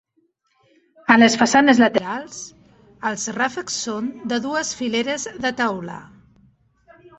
A 1.15 1.17
les 1.19 1.35
façanes 1.41 1.81
laterals, 1.83 2.39
els 3.11 3.27
ràfecs 3.37 3.77
són 3.89 4.09
de 4.33 4.41
dues 4.49 4.75
fileres 4.83 5.29
de 5.47 5.55
teula. 5.63 6.03